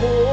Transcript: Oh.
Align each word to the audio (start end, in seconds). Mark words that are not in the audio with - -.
Oh. 0.00 0.27